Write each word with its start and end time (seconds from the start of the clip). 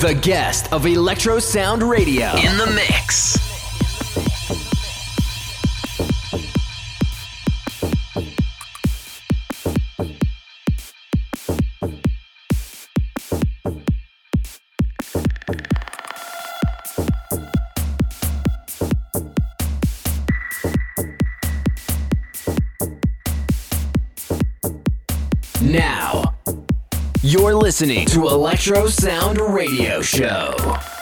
The 0.00 0.14
guest 0.14 0.72
of 0.72 0.86
Electro 0.86 1.38
Sound 1.40 1.82
Radio 1.82 2.30
in 2.36 2.56
the 2.56 2.72
mix. 2.74 3.49
Listening 27.70 28.04
to 28.04 28.26
Electro 28.26 28.88
Sound 28.88 29.40
Radio 29.40 30.02
Show. 30.02 30.99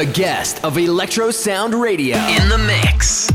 The 0.00 0.06
guest 0.06 0.64
of 0.64 0.78
Electro 0.78 1.30
Sound 1.30 1.74
Radio 1.74 2.16
in 2.16 2.48
the 2.48 2.56
mix. 2.56 3.30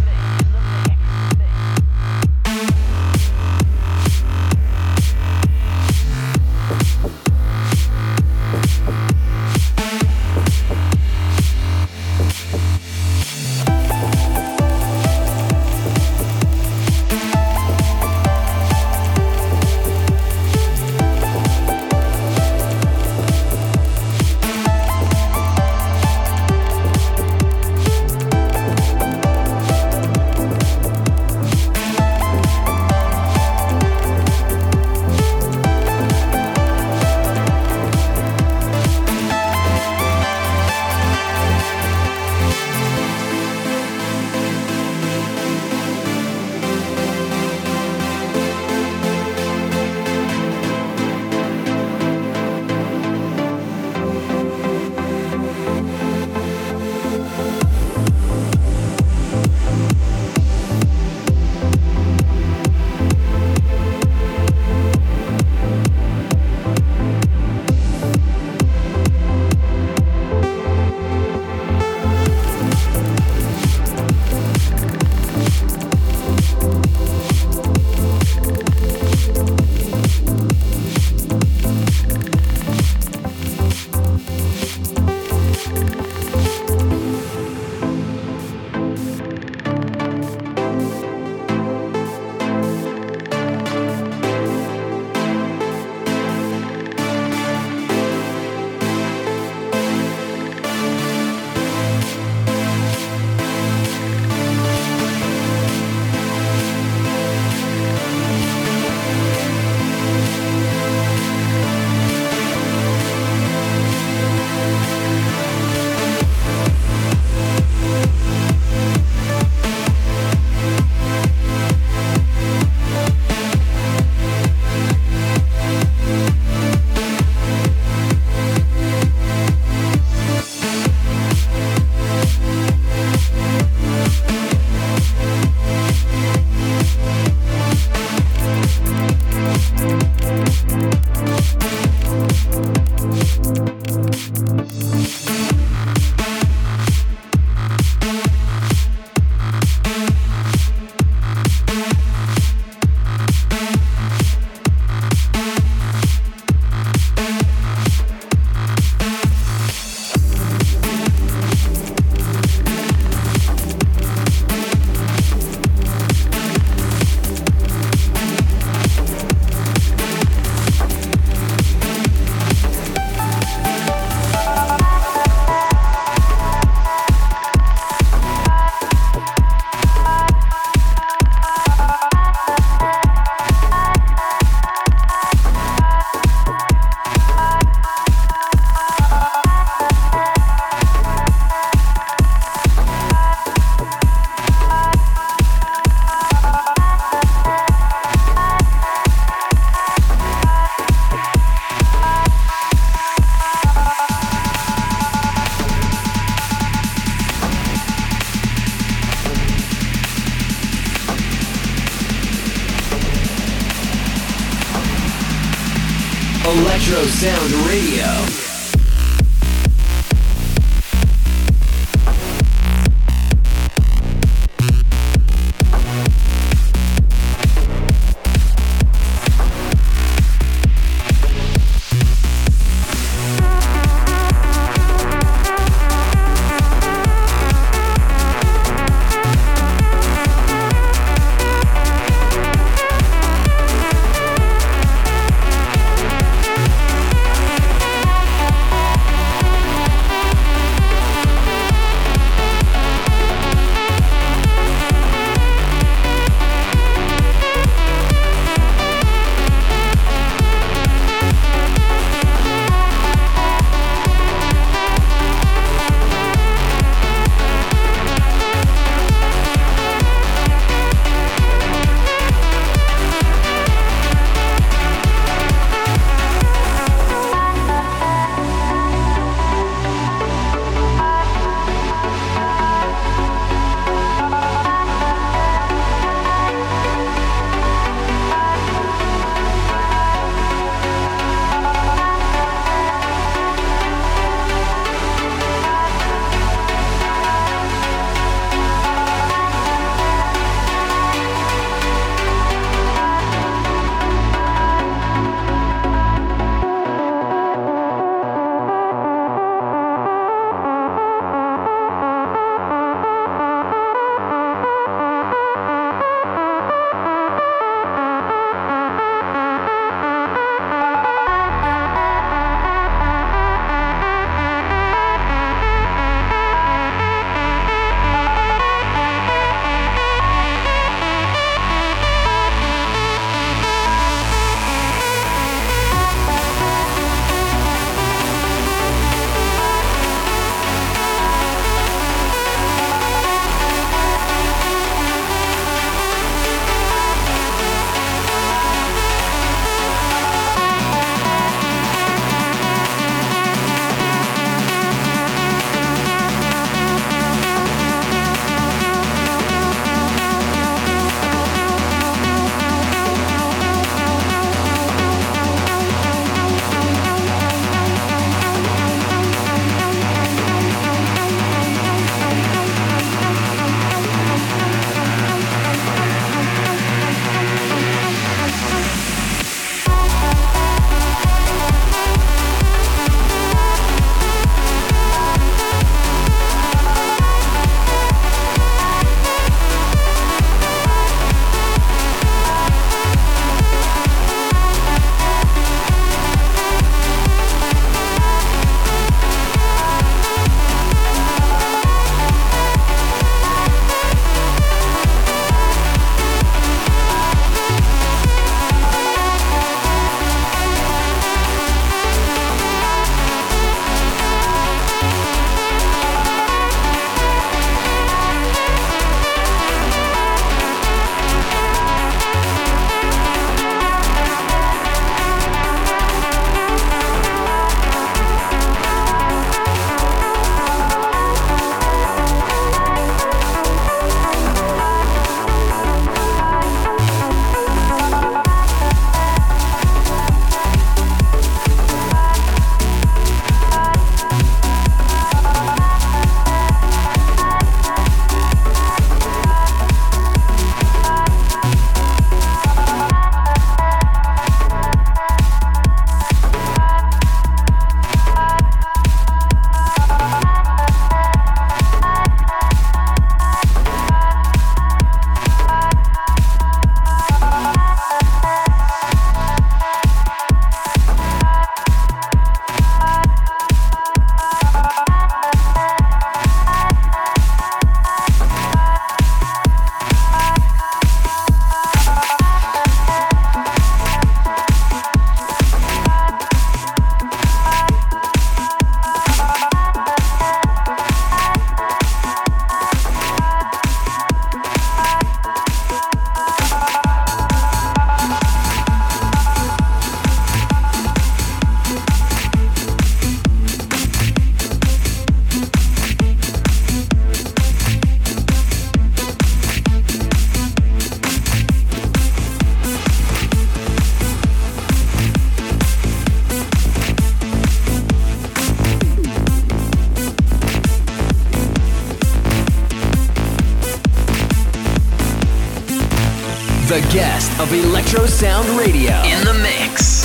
Of 527.59 527.71
Electro 527.73 528.25
Sound 528.25 528.67
Radio 528.69 529.21
in 529.23 529.43
the 529.45 529.53
mix. 529.53 530.24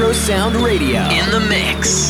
Electro 0.00 0.18
Sound 0.18 0.56
Radio 0.56 1.02
in 1.10 1.30
the 1.30 1.40
mix. 1.40 2.09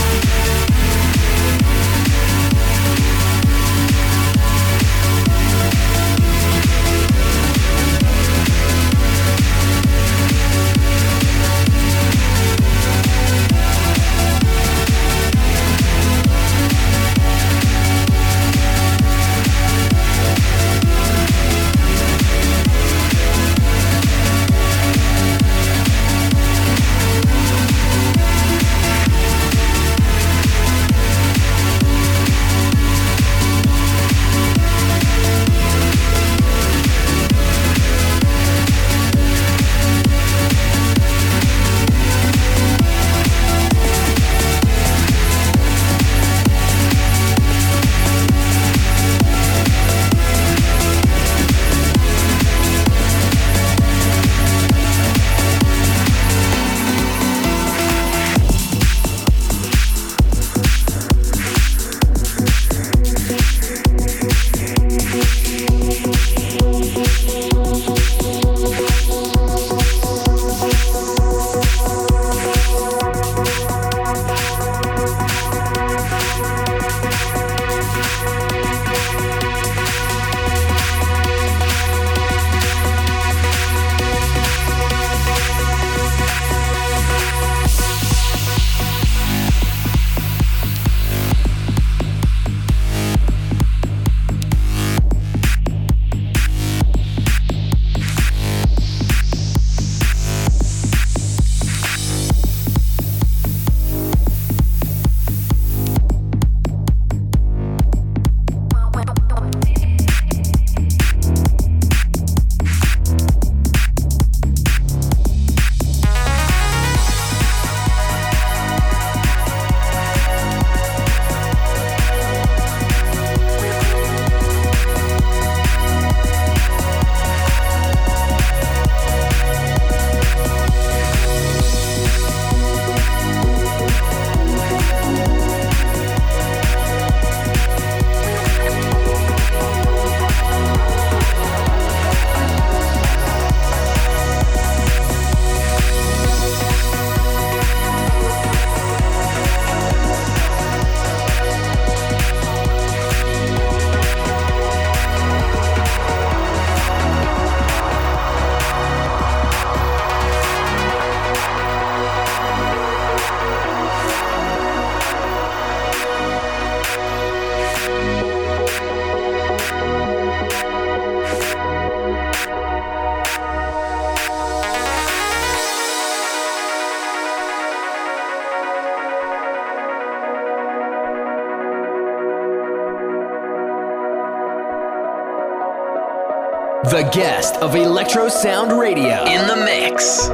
Guest 187.11 187.57
of 187.57 187.75
Electro 187.75 188.29
Sound 188.29 188.71
Radio 188.71 189.25
in 189.25 189.45
the 189.45 189.55
mix. 189.57 190.29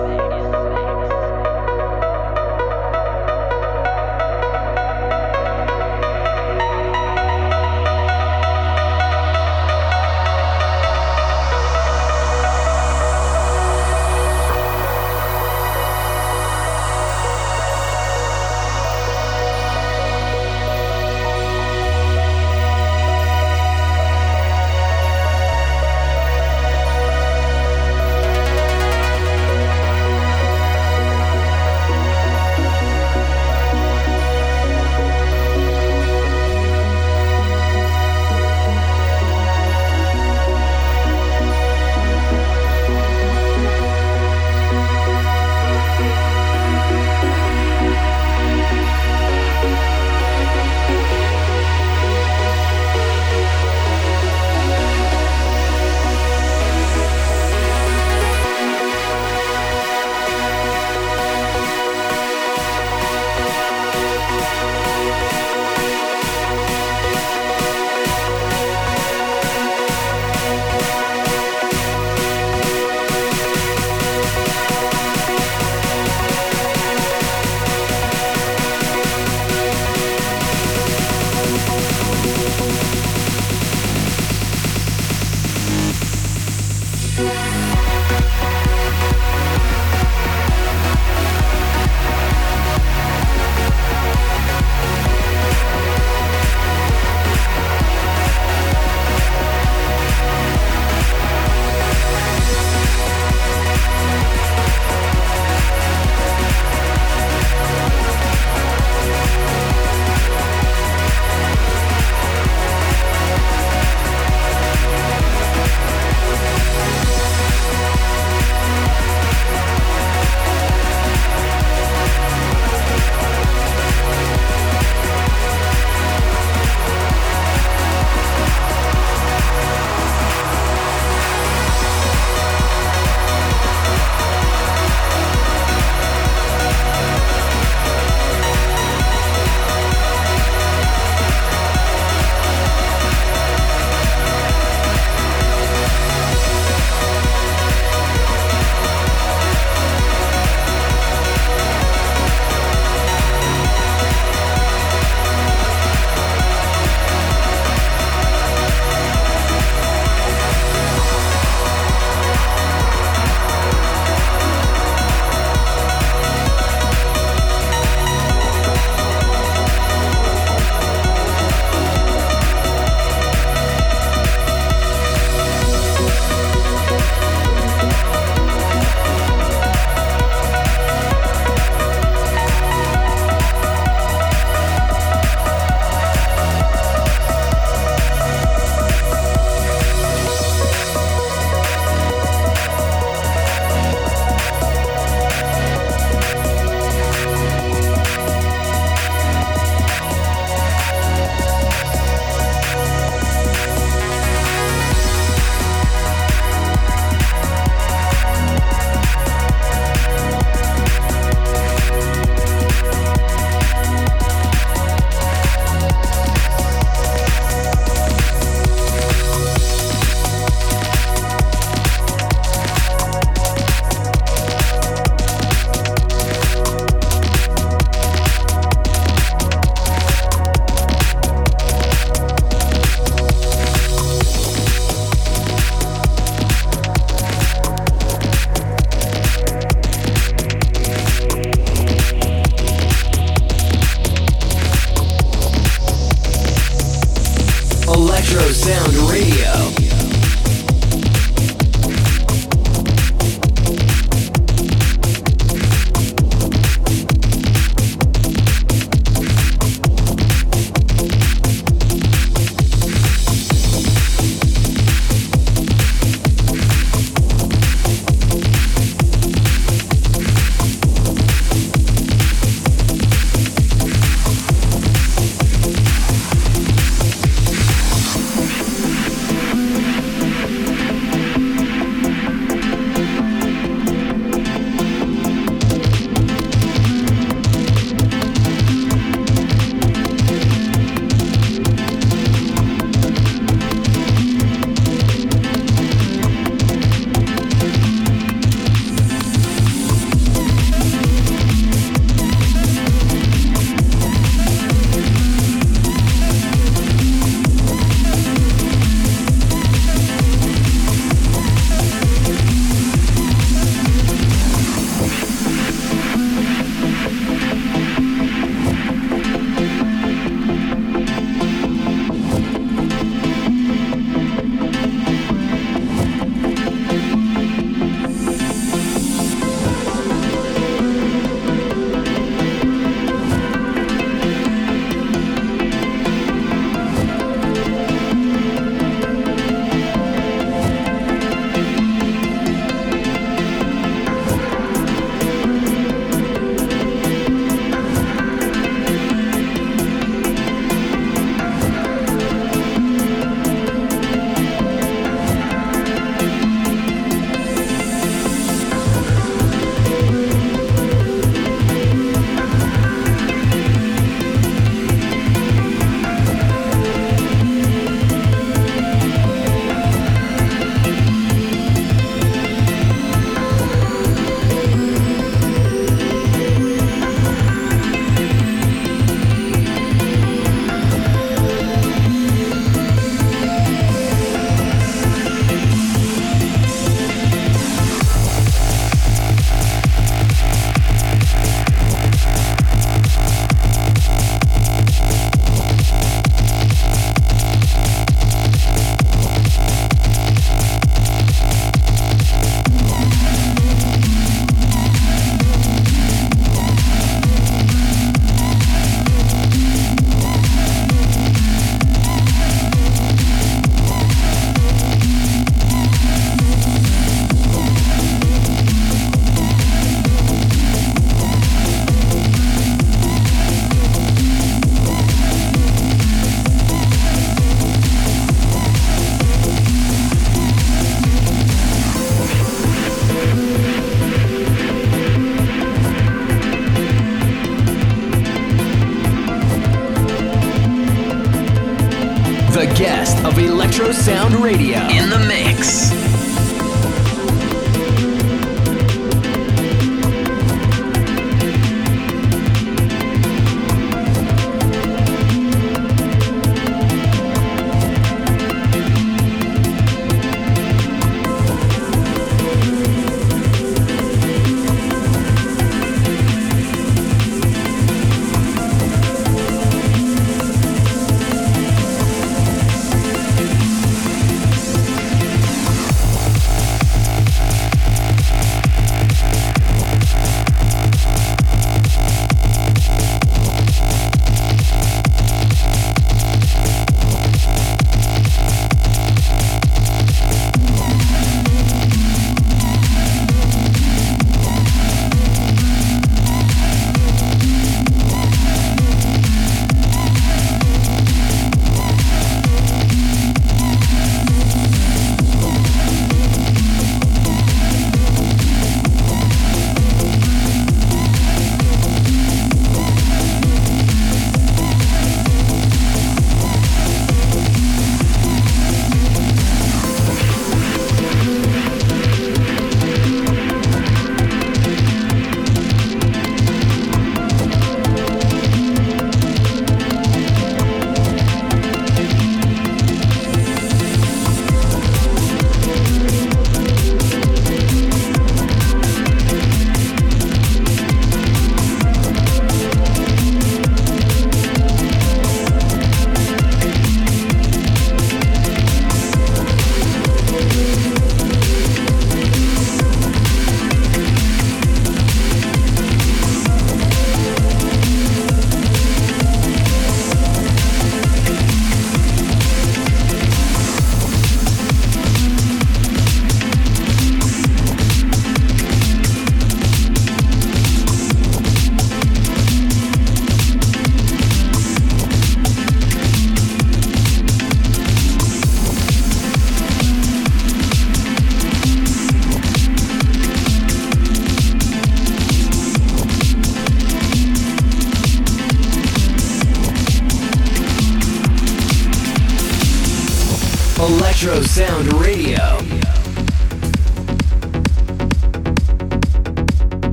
Sound 594.28 594.92
Radio. 594.92 595.67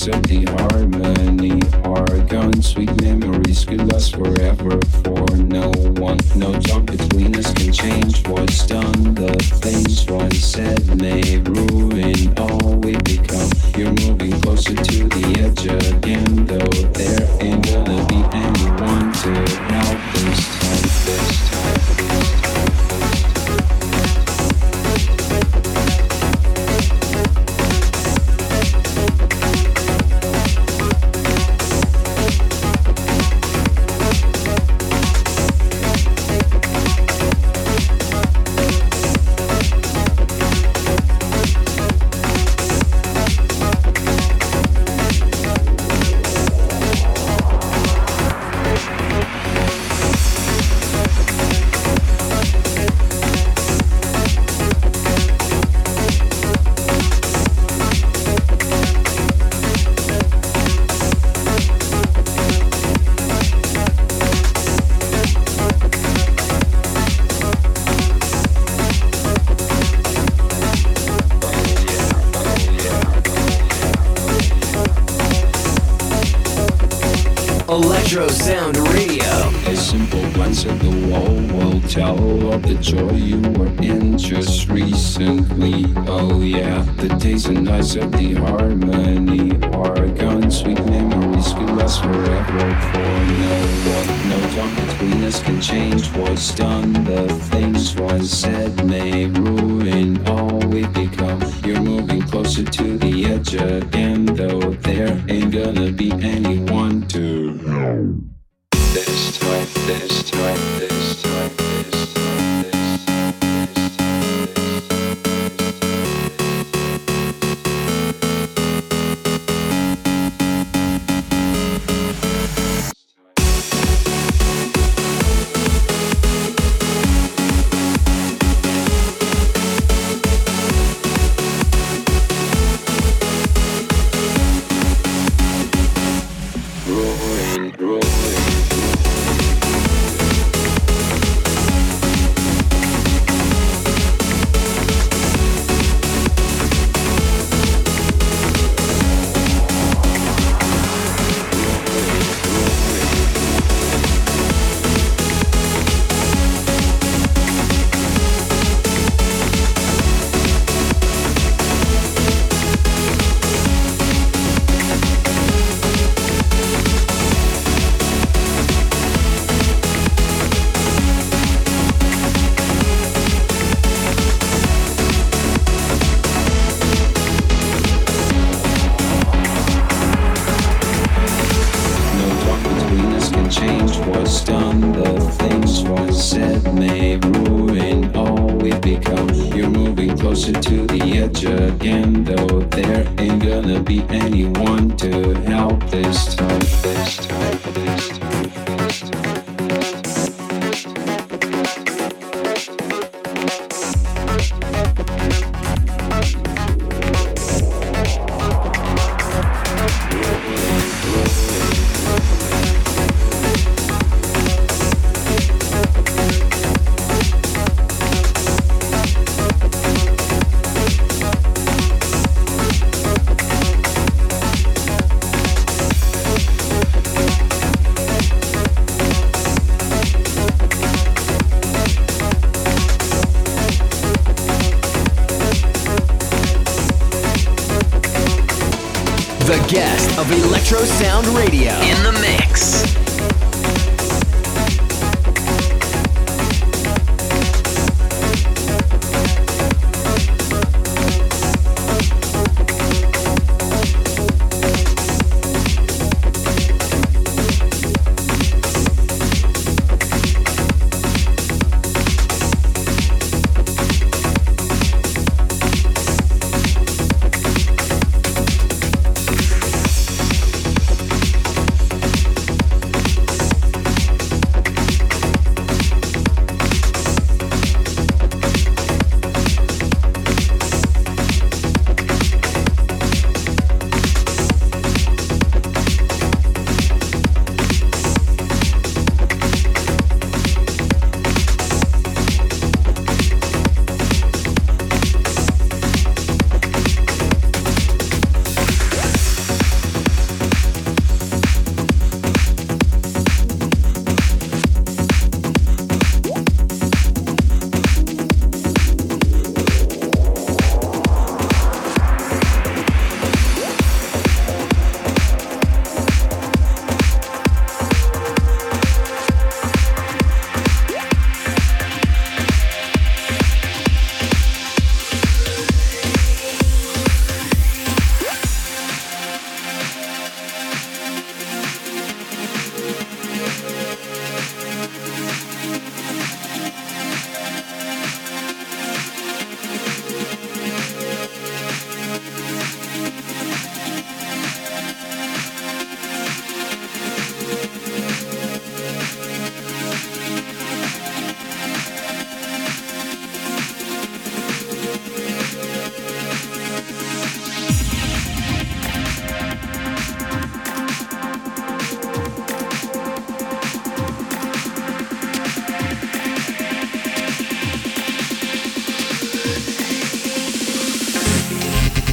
something 0.00 0.39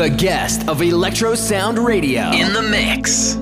The 0.00 0.08
guest 0.08 0.66
of 0.66 0.80
Electro 0.80 1.34
Sound 1.34 1.78
Radio 1.78 2.30
in 2.30 2.54
the 2.54 2.62
mix. 2.62 3.36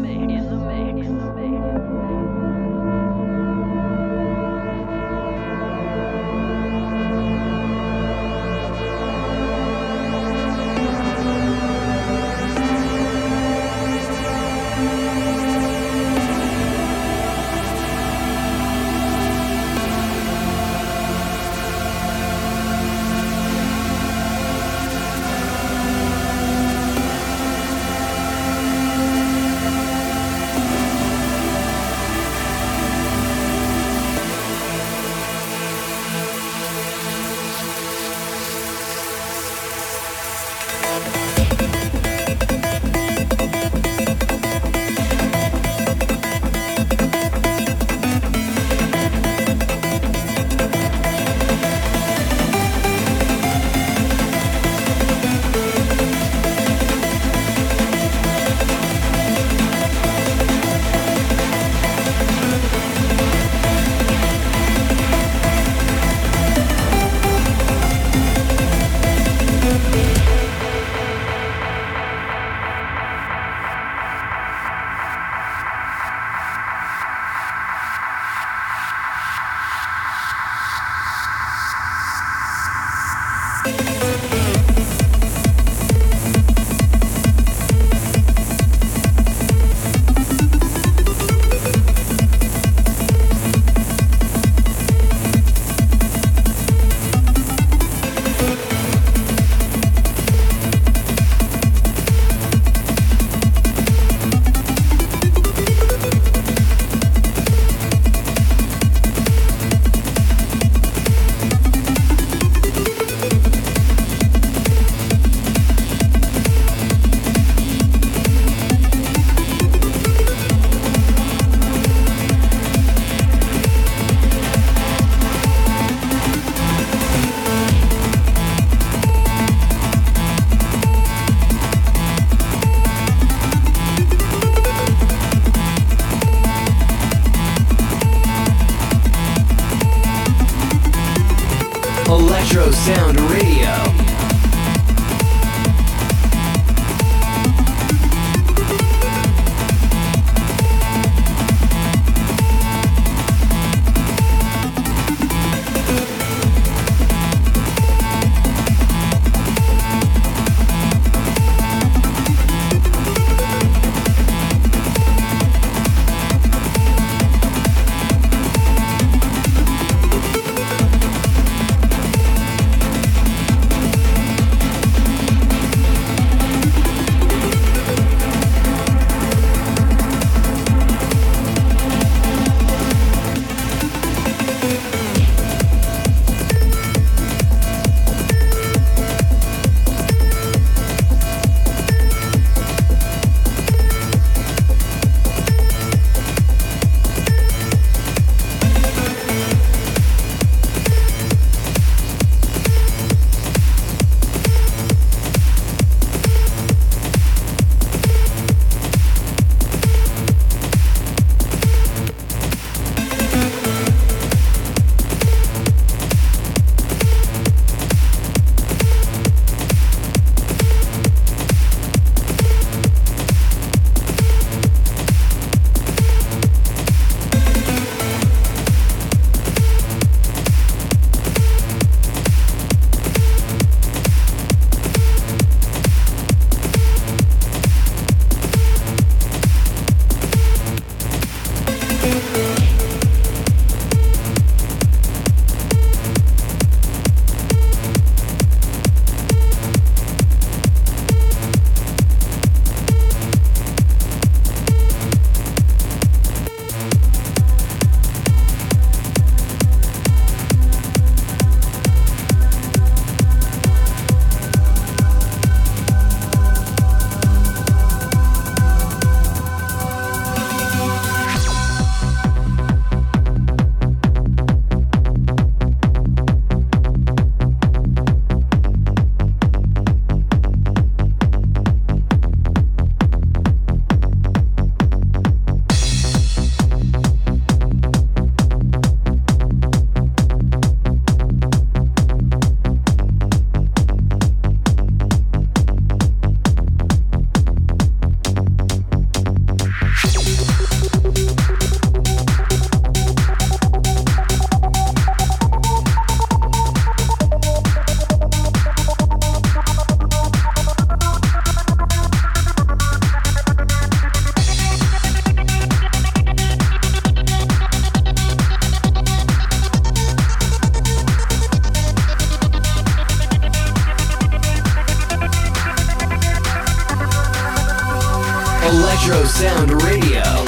Electro 329.08 329.26
Sound 329.26 329.82
Radio. 329.84 330.47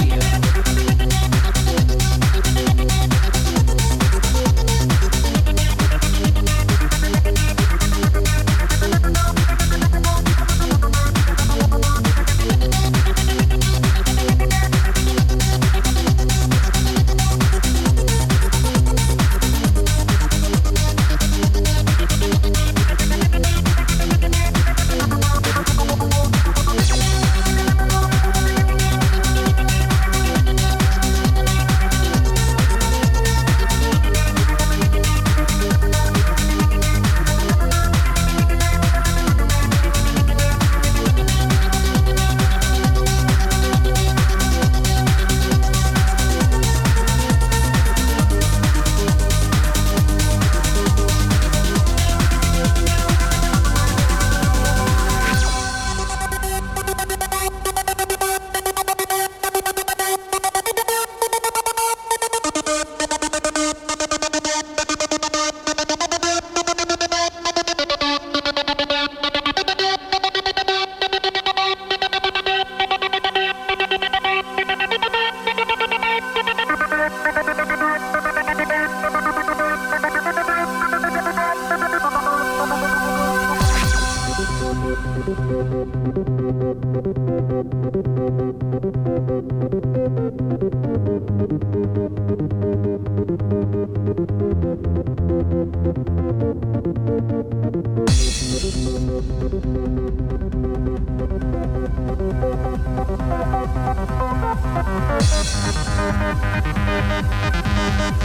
Thank 108.13 108.23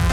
you. 0.00 0.05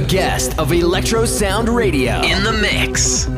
Guest 0.00 0.58
of 0.58 0.72
Electro 0.72 1.24
Sound 1.24 1.68
Radio 1.68 2.20
in 2.22 2.42
the 2.42 2.52
mix. 2.52 3.28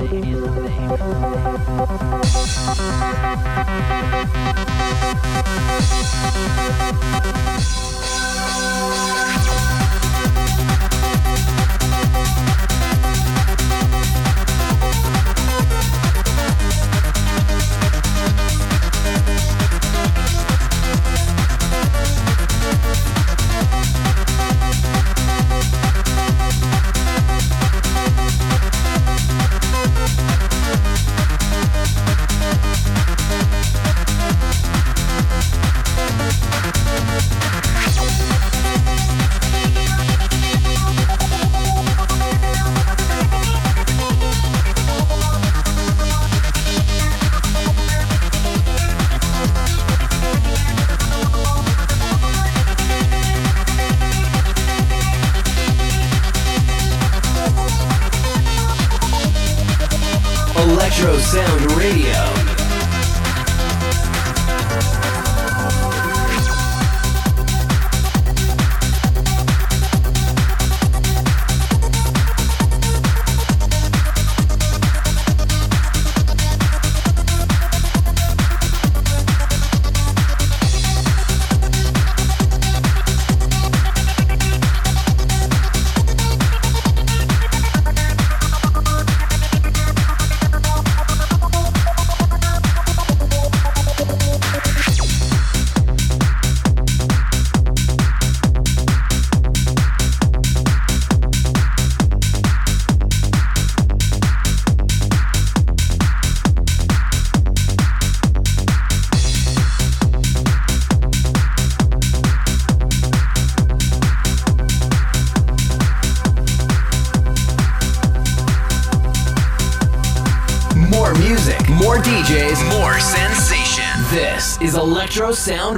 Sound. 125.33 125.76